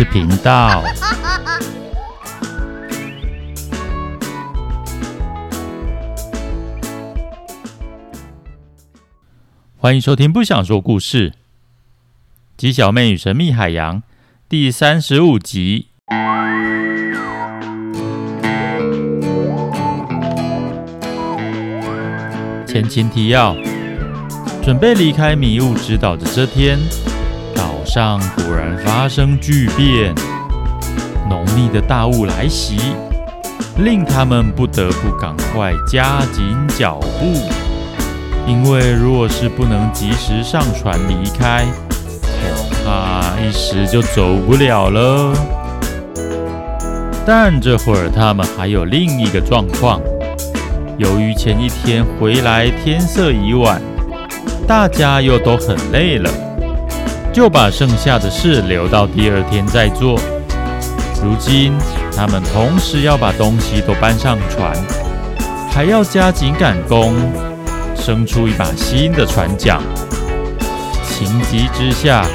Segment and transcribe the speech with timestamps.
[0.00, 0.82] 事频道。
[9.76, 11.30] 欢迎收听《不想说故事》，
[12.56, 14.02] 鸡小妹与神秘海洋
[14.48, 15.88] 第三十五集。
[22.66, 23.54] 前情提要：
[24.64, 26.78] 准备离开迷雾之岛的这天。
[27.60, 30.14] 岛上果然发生巨变，
[31.28, 32.78] 浓密的大雾来袭，
[33.76, 37.26] 令他们不得不赶快加紧脚步。
[38.46, 41.66] 因为若是不能及时上船离开，
[42.32, 45.34] 恐怕一时就走不了了。
[47.26, 50.00] 但这会儿他们还有另一个状况，
[50.96, 53.82] 由于前一天回来天色已晚，
[54.66, 56.30] 大家又都很累了。
[57.32, 60.18] 就把剩下的事留到第二天再做。
[61.22, 61.72] 如今
[62.16, 64.74] 他们同时要把东西都搬上船，
[65.70, 67.14] 还要加紧赶工，
[67.94, 69.80] 生出一把新的船桨。
[71.04, 72.26] 情急之下，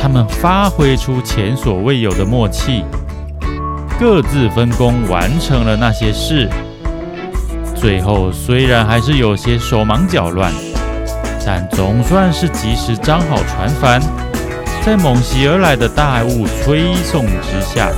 [0.00, 2.84] 他们发挥出前所未有的默契，
[3.98, 6.48] 各自分工完成了那些事。
[7.74, 10.52] 最后虽然还是有些手忙脚乱。
[11.46, 14.02] 但总算是及时张好船帆，
[14.84, 17.90] 在猛袭而来的大雾催送之下，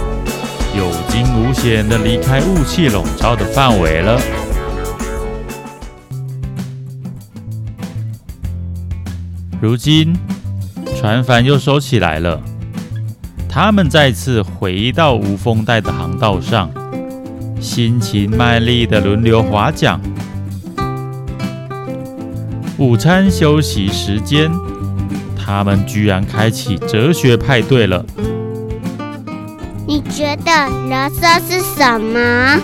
[0.76, 4.20] 有惊无险地离开雾气笼罩的范围了。
[9.60, 10.16] 如今，
[10.96, 12.40] 船帆又收起来了，
[13.48, 16.70] 他们再次回到无风带的航道上，
[17.60, 20.00] 辛勤卖力地轮流划桨。
[22.80, 24.50] 午餐休息时间，
[25.36, 28.02] 他们居然开启哲学派对了。
[29.86, 30.50] 你觉得
[30.88, 32.58] 人生是什么？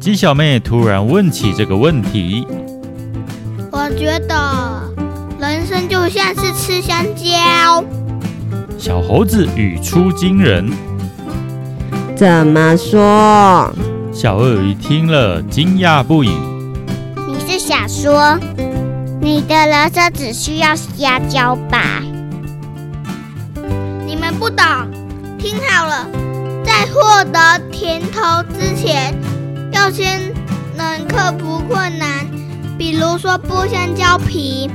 [0.00, 2.44] 鸡小妹突然问起这个问题。
[3.70, 4.82] 我觉得
[5.38, 7.84] 人生就像是吃香蕉。
[8.76, 10.68] 小猴子语出惊人。
[12.16, 13.72] 怎么说？
[14.12, 16.32] 小鳄鱼听了惊讶不已。
[17.68, 18.38] 想说，
[19.20, 22.02] 你的垃圾只需要香蕉吧？
[24.06, 24.64] 你们不懂，
[25.38, 26.06] 听好了，
[26.64, 29.14] 在获得甜头之前，
[29.70, 30.32] 要先
[30.78, 32.26] 能克服困难，
[32.78, 34.70] 比如说剥香蕉皮。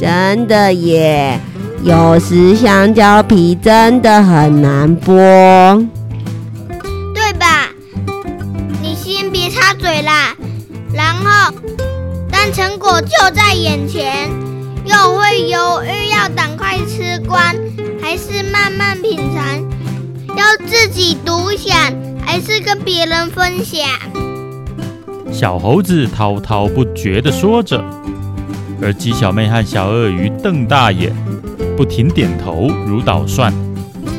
[0.00, 1.38] 真的耶，
[1.84, 5.86] 有时香蕉皮真的很难剥，
[12.88, 14.30] 果就在眼前，
[14.84, 17.36] 又会犹豫要赶快吃光，
[18.00, 19.44] 还是慢慢品尝？
[20.36, 21.76] 要自己独享，
[22.24, 23.80] 还是跟别人分享？
[25.32, 27.84] 小猴子滔滔不绝地说着，
[28.80, 31.12] 而鸡小妹和小鳄鱼瞪大眼，
[31.76, 33.52] 不停点头如捣蒜。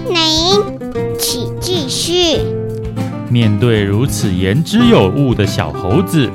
[0.10, 0.62] 您，
[1.18, 2.42] 请继续。
[3.30, 6.30] 面对如此言之有物的小猴子。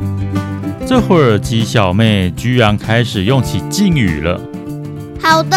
[0.95, 4.39] 这会儿，鸡小妹居然开始用起敬语了。
[5.23, 5.57] 好的，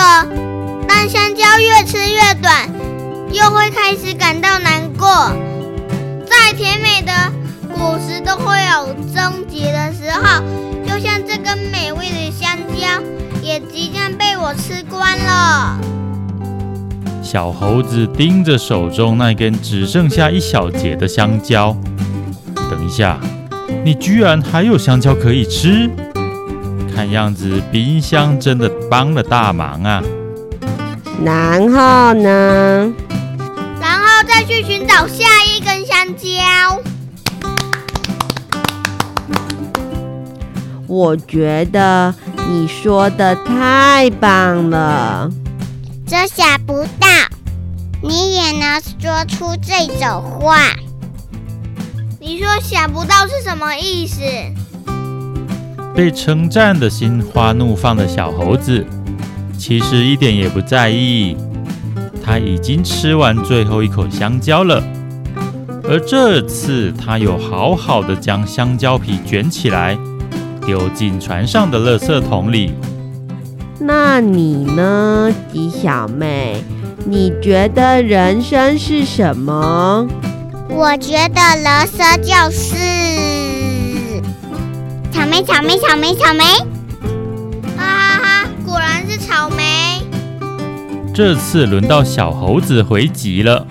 [0.88, 2.70] 但香蕉越吃越短，
[3.34, 5.34] 又会开始感到难过。
[6.26, 7.12] 再甜美的
[7.78, 10.42] 果实都会有终结的时候，
[10.88, 13.04] 就像这根美味的香蕉，
[13.44, 15.78] 也即将被我吃光了。
[17.22, 21.76] 小猴子盯着手中那根只剩下一小节的香蕉，
[22.72, 23.20] 等一下。
[23.86, 25.88] 你居然还有香蕉可以吃？
[26.96, 30.02] 看样子冰箱真的帮了大忙啊！
[31.24, 32.92] 然后呢？
[33.80, 36.82] 然后再去寻找下一根香蕉。
[40.88, 42.12] 我觉得
[42.50, 45.30] 你说的太棒了。
[46.08, 47.08] 这想不到，
[48.02, 50.58] 你也能说出这种话。
[52.36, 54.20] 你说想不到是什么意思？
[55.96, 58.86] 被称赞的心花怒放的小猴子，
[59.58, 61.38] 其实一点也不在意。
[62.22, 64.84] 他已经吃完最后一口香蕉了，
[65.86, 69.98] 而这次他有好好的将香蕉皮卷起来，
[70.66, 72.74] 丢进船上的垃圾桶里。
[73.80, 76.62] 那你呢，吉小妹？
[77.06, 80.06] 你觉得人生是什么？
[80.78, 82.76] 我觉得垃圾就是
[85.10, 86.44] 草莓，草莓，草莓，草莓。
[87.78, 90.04] 哈哈哈，果然是草莓。
[91.14, 93.66] 这次轮到小猴子回击了。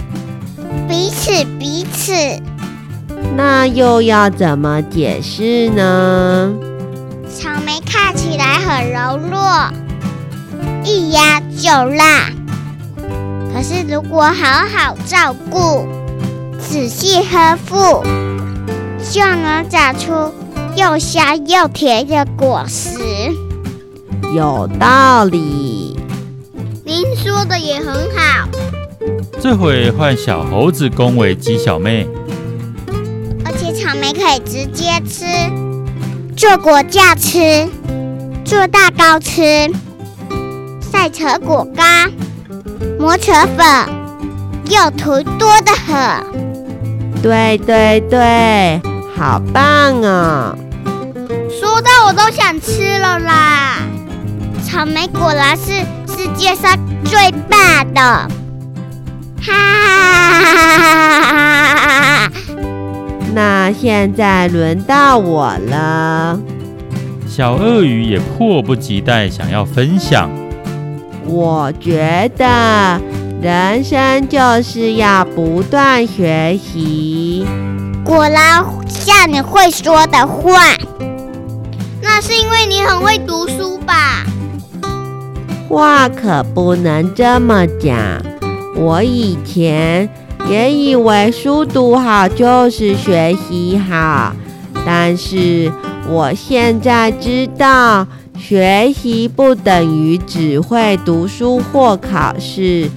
[0.89, 2.15] 彼此彼此，
[3.37, 6.55] 那又要怎么解释呢？
[7.29, 9.71] 草莓看起来很柔弱，
[10.83, 12.33] 一压就烂。
[13.53, 15.87] 可是如果好好照顾，
[16.75, 18.03] 仔细呵护，
[19.09, 20.11] 就能长出
[20.75, 22.99] 又香又甜的果实。
[24.35, 25.97] 有道理，
[26.85, 28.49] 您说的也很好。
[29.41, 32.09] 这回换小猴子恭维鸡小妹，
[33.45, 35.25] 而且草莓可以直接吃，
[36.37, 37.69] 做果酱吃，
[38.45, 39.71] 做蛋糕吃，
[40.81, 42.11] 晒成果干，
[42.99, 43.65] 磨成粉，
[44.69, 46.44] 用途多得很。
[47.25, 48.83] 对对对，
[49.17, 50.55] 好棒哦！
[51.49, 53.79] 说到我都想吃了啦。
[54.63, 55.73] 草莓果然是
[56.07, 57.59] 世界上最棒
[57.95, 58.03] 的，
[59.41, 60.45] 哈哈
[61.25, 62.33] 哈哈！
[63.35, 66.39] 那现在轮到我了。
[67.27, 70.29] 小鳄鱼也迫不及待想要分享。
[71.25, 73.01] 我觉得
[73.45, 77.45] 人生就是要不断学习。
[78.03, 80.63] 果然像你会说的话，
[82.01, 84.25] 那是因为你很会读书吧？
[85.69, 87.95] 话可不能这么讲。
[88.77, 90.09] 我以前
[90.49, 94.35] 也以为书读好就是学习好，
[94.87, 95.71] 但是
[96.09, 98.07] 我现在知道，
[98.39, 102.91] 学习不等于只会读书或考试。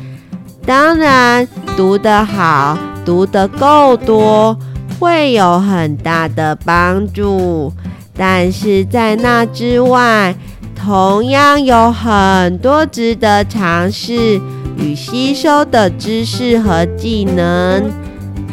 [0.68, 1.48] 当然，
[1.78, 4.60] 读得好、读得够多，
[5.00, 7.72] 会有很大的帮助。
[8.14, 10.36] 但是在那之外，
[10.76, 14.42] 同样有很多值得尝试
[14.78, 17.90] 与吸收的知识和技能。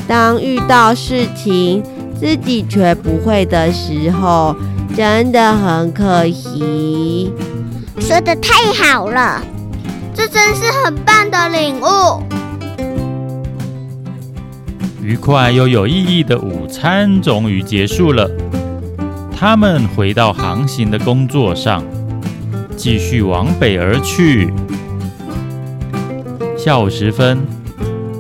[0.07, 1.83] 当遇到事情
[2.17, 4.55] 自己却不会的时候，
[4.95, 7.33] 真的很可惜。
[7.99, 9.43] 说得太好了，
[10.15, 12.23] 这真是很棒的领悟。
[15.03, 18.31] 愉快又有意义的午餐终于结束了，
[19.37, 21.85] 他们回到航行的工作上。
[22.77, 24.53] 继续往北而去。
[26.59, 27.47] 下午时分，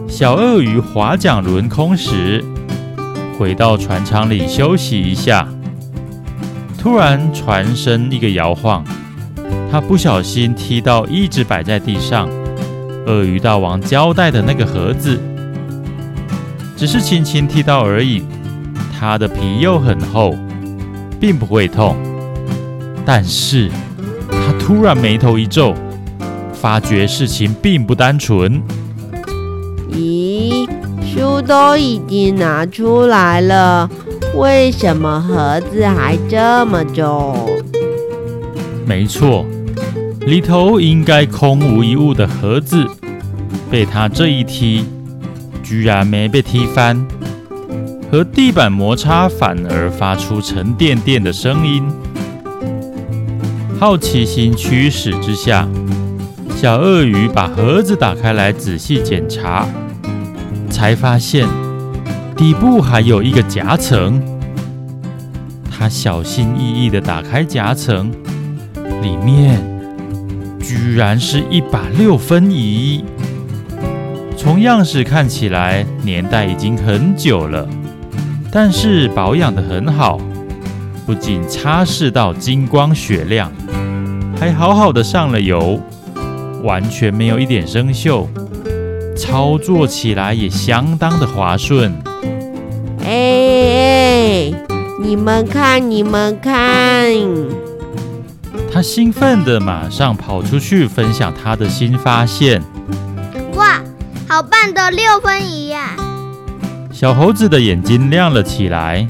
[0.06, 2.42] 小鳄鱼划桨轮空时，
[3.36, 5.48] 回到船舱里休息一下。
[6.78, 8.84] 突然，船身一个摇晃，
[9.70, 12.28] 他不小心踢到一直摆在地上
[13.06, 15.18] 鳄鱼大王交代的那个盒子，
[16.76, 18.22] 只是轻轻踢到而已。
[18.98, 20.34] 它的皮又很厚，
[21.20, 21.96] 并不会痛，
[23.04, 23.70] 但是。
[24.46, 25.74] 他突然眉头一皱，
[26.52, 28.62] 发觉事情并不单纯。
[29.90, 30.68] 咦，
[31.02, 33.88] 书都已经拿出来了，
[34.34, 37.53] 为什么盒子还这么重？
[38.86, 39.46] 没错，
[40.26, 42.86] 里头应该空无一物的盒子，
[43.70, 44.84] 被他这一踢，
[45.62, 47.04] 居然没被踢翻，
[48.10, 51.82] 和地板摩擦反而发出沉甸甸的声音。
[53.80, 55.66] 好奇心驱使之下，
[56.54, 59.66] 小鳄鱼把盒子打开来仔细检查，
[60.70, 61.48] 才发现
[62.36, 64.22] 底部还有一个夹层。
[65.70, 68.10] 他小心翼翼地打开夹层，
[69.04, 69.62] 里面
[70.58, 73.04] 居然是一把六分仪。
[74.34, 77.68] 从样式看起来，年代已经很久了，
[78.50, 80.18] 但是保养得很好。
[81.04, 83.52] 不仅擦拭到金光雪亮，
[84.40, 85.78] 还好好的上了油，
[86.62, 88.26] 完全没有一点生锈，
[89.14, 91.92] 操作起来也相当的滑顺。
[93.04, 93.44] 哎
[94.34, 94.52] 哎，
[95.02, 97.04] 你们看，你们看！
[98.74, 102.60] 他兴奋的马上跑出去分享他的新发现。
[103.54, 103.80] 哇，
[104.28, 105.94] 好棒的六分仪呀！
[106.90, 109.06] 小猴子的眼睛亮了起来。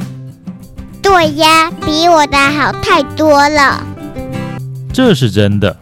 [1.00, 3.82] 对呀，比我的好太多了。
[4.92, 5.74] 这是真的。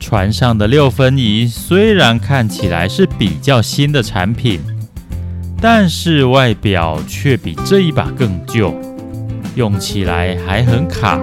[0.00, 4.60] 船上的六分仪虽然看起来是比较新的产品，
[5.60, 8.74] 但是外表却比这一把更旧，
[9.54, 11.20] 用起来还很卡。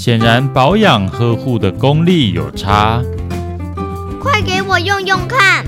[0.00, 3.02] 显然保养呵护的功力有差。
[4.18, 5.62] 快给我用用看！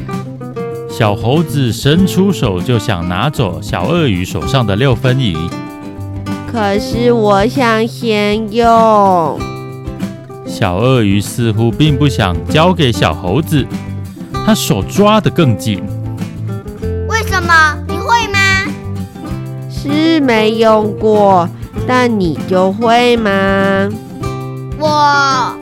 [0.89, 5.37] 小猴子伸出手就想拿走小鳄鱼手上的六分仪。
[6.51, 9.39] 可是我想先用。
[10.47, 13.67] 小鳄鱼似乎并不想交给小猴子，
[14.47, 15.83] 他手抓得更紧。
[17.07, 17.77] 为什么？
[17.87, 18.39] 你会吗？
[19.69, 21.47] 是没用过，
[21.87, 23.91] 但你就会吗？
[24.85, 25.57] 我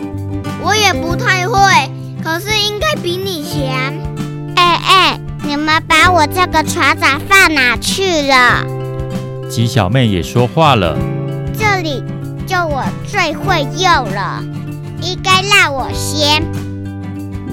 [0.64, 1.60] 我也不太会，
[2.24, 3.68] 可是应该比你强。
[4.56, 8.64] 哎哎，你们把我这个船长放哪去了？
[9.50, 10.96] 鸡小妹也说话了。
[11.52, 12.02] 这里
[12.46, 14.42] 就我最会用了，
[15.02, 16.42] 应该让我先。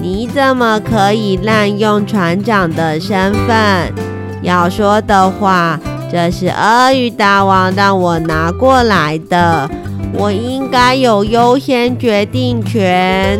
[0.00, 3.92] 你怎么可以滥用船长的身份？
[4.40, 5.78] 要说的话，
[6.10, 9.68] 这是鳄鱼大王让我拿过来的，
[10.12, 13.38] 我应该有优先决定权。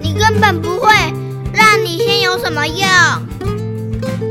[0.00, 0.92] 你根本不会，
[1.52, 2.86] 让你先有什么用？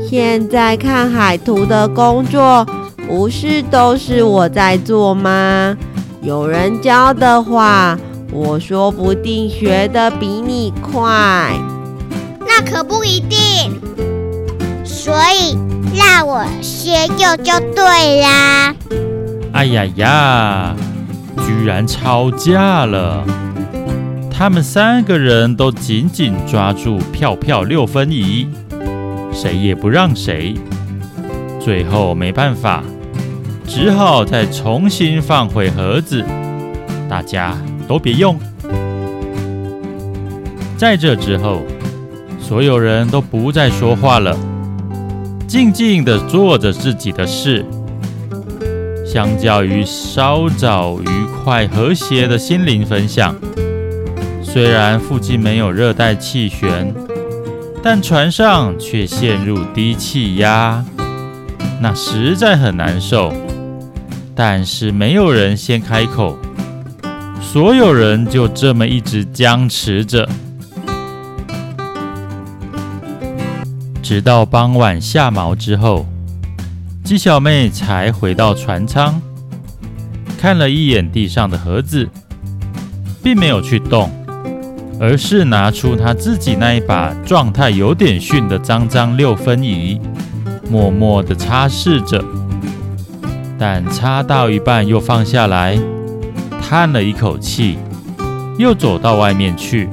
[0.08, 2.66] 现在看海图的工作。
[3.08, 5.76] 不是都是我在做吗？
[6.22, 7.98] 有人教的话，
[8.32, 11.52] 我说不定学得比你快。
[12.40, 13.38] 那可不一定。
[14.82, 15.58] 所以
[15.94, 18.74] 让我先用就对啦。
[19.52, 20.74] 哎呀呀，
[21.46, 23.24] 居然吵架了！
[24.30, 28.48] 他们三个人都紧紧抓住票票六分仪，
[29.32, 30.54] 谁也不让谁。
[31.60, 32.82] 最后没办法。
[33.64, 36.22] 只好再重新放回盒子，
[37.08, 37.56] 大家
[37.88, 38.38] 都别用。
[40.76, 41.62] 在这之后，
[42.38, 44.36] 所有人都不再说话了，
[45.46, 47.64] 静静地做着自己的事。
[49.12, 53.36] 相较于稍早愉快和谐的心灵分享，
[54.42, 56.94] 虽然附近没有热带气旋，
[57.82, 60.82] 但船上却陷入低气压，
[61.78, 63.30] 那实在很难受。
[64.34, 66.38] 但是没有人先开口，
[67.42, 70.26] 所有人就这么一直僵持着，
[74.02, 76.06] 直到傍晚下锚之后，
[77.04, 79.20] 鸡小妹才回到船舱，
[80.38, 82.08] 看了一眼地上的盒子，
[83.22, 84.08] 并没有去动，
[85.00, 90.00] 而是拿出她自己那一把状态有点逊的脏脏六分仪，
[90.70, 92.24] 默默地擦拭着。
[93.58, 95.78] 但擦到一半又放下来，
[96.62, 97.78] 叹了一口气，
[98.58, 99.88] 又走到外面去。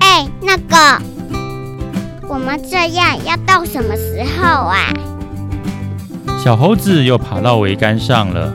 [0.00, 1.02] 哎，那个，
[2.48, 4.90] 我们这样要到什么时候啊？
[6.42, 8.54] 小猴子又爬到桅杆上了，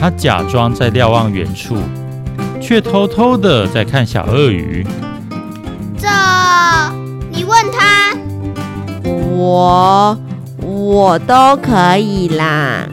[0.00, 1.76] 他假装在瞭望远处，
[2.62, 4.86] 却偷偷的在看小鳄鱼。
[5.98, 6.08] 这，
[7.30, 8.16] 你问他。
[9.36, 10.18] 我。
[10.62, 12.88] 我都可以啦。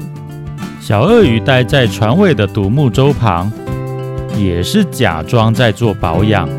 [0.82, 3.50] 小鳄鱼待在船尾的独木舟旁，
[4.38, 6.50] 也是假装在做保养，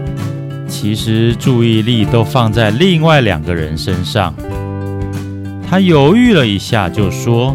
[0.72, 4.34] 其实注意力都放在另外两个人身上。
[5.68, 7.54] 他犹豫了一下，就说：“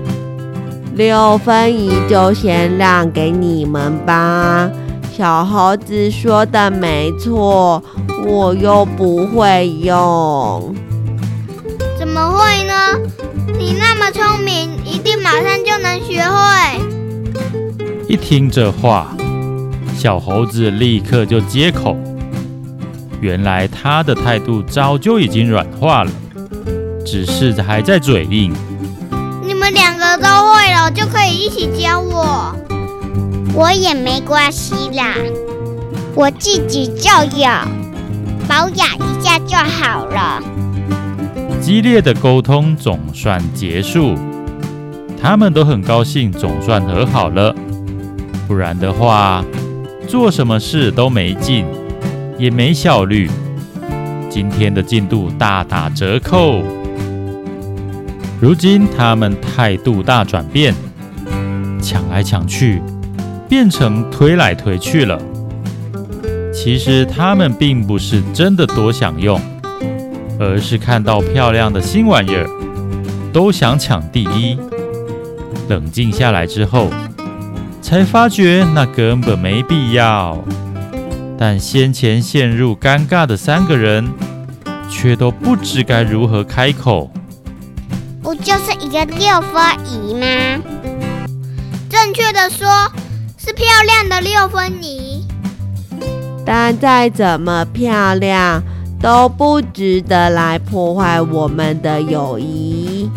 [0.96, 4.70] 六分仪就先让给你们吧。”
[5.12, 7.84] 小猴子说的没错，
[8.26, 10.76] 我又不会用。
[11.98, 12.74] 怎么会呢？
[13.58, 16.38] 你那么聪明，一定马上就能学会。
[18.08, 19.18] 一听这话，
[19.96, 21.98] 小猴子立刻就接口。
[23.20, 26.12] 原来他的态度早就已经软化了，
[27.06, 28.54] 只是还在嘴硬。
[29.44, 32.56] 你们两个都会了，就可以一起教我。
[33.54, 35.16] 我也没关系啦，
[36.14, 37.50] 我自己就有，
[38.48, 40.42] 保养一下就好了。
[41.60, 44.14] 激烈的沟通总算结束，
[45.20, 47.56] 他们都很高兴，总算和好了。
[48.48, 49.44] 不然的话，
[50.08, 51.66] 做什么事都没劲，
[52.38, 53.30] 也没效率。
[54.30, 56.62] 今天的进度大打折扣。
[58.40, 60.74] 如今他们态度大转变，
[61.82, 62.82] 抢来抢去，
[63.50, 65.20] 变成推来推去了。
[66.54, 69.40] 其实他们并不是真的多想用。
[70.40, 72.48] 而是看到漂亮的新玩意儿，
[73.34, 74.56] 都想抢第一。
[75.68, 76.92] 冷静下来之后，
[77.82, 80.38] 才发觉那根本没必要。
[81.38, 84.12] 但先前陷入尴尬的三个人，
[84.90, 87.12] 却都不知该如何开口。
[88.24, 90.26] 不就是一个六分仪吗？
[91.90, 92.68] 正确的说，
[93.38, 95.26] 是漂亮的六分仪。
[96.46, 98.64] 但再怎么漂亮，
[99.00, 103.10] 都不值得来破坏我们的友谊。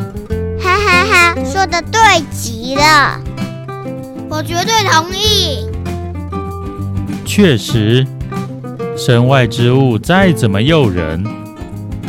[0.62, 2.00] 哈哈哈，说的对
[2.30, 3.18] 极了，
[4.28, 5.66] 我绝对同意。
[7.32, 8.04] 确实，
[8.96, 11.24] 身外之物再怎么诱人，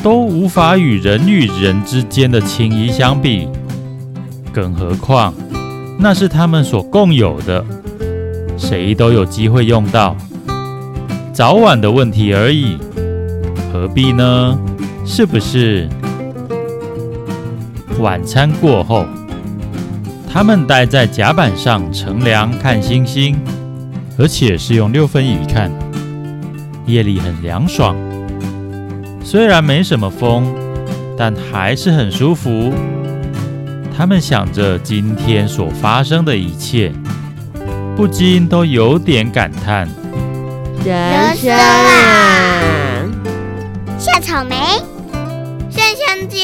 [0.02, 3.48] 都无法与人与人之间的情谊相比。
[4.52, 5.32] 更何况，
[6.00, 7.64] 那是他们所共有的，
[8.58, 10.18] 谁都有机会用到，
[11.32, 12.80] 早晚的问题而已，
[13.72, 14.58] 何必呢？
[15.06, 15.88] 是不是？
[18.00, 19.06] 晚餐过后，
[20.28, 23.40] 他们待在甲板上乘凉看星星，
[24.18, 25.72] 而且是用六分雨看。
[26.88, 27.96] 夜里很凉爽，
[29.24, 30.54] 虽然没什么风，
[31.18, 32.74] 但还是很舒服。
[33.96, 36.92] 他们想着今天所发生的一切，
[37.96, 39.88] 不禁都有点感叹：
[40.84, 43.06] 人生啊，
[44.00, 44.56] 下草莓，
[45.70, 46.40] 下香蕉，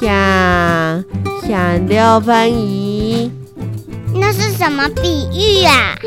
[0.00, 1.04] 下
[1.46, 3.30] 下六分仪，
[4.14, 5.98] 那是什么比喻啊？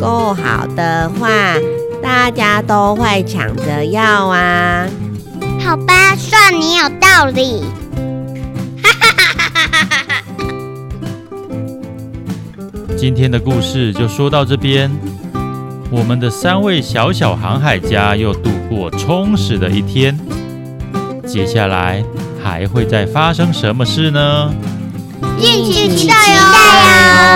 [0.00, 1.28] 够好的话，
[2.02, 4.86] 大家都会抢着要啊。
[5.64, 7.64] 好吧，算你有道理。
[12.96, 14.90] 今天的故事就说到这边，
[15.90, 20.18] 我们的三位小小航海家又度过充实的一天。
[21.26, 22.04] 接下来
[22.42, 24.52] 还会再发生什么事呢？
[25.38, 26.14] 敬请期待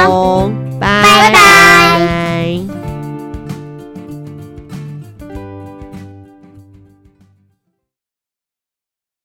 [0.06, 0.50] 哦！
[0.78, 2.25] 拜拜拜。